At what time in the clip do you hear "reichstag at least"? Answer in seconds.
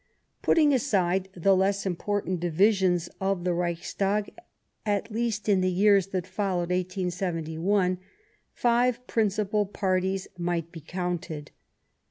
3.53-5.47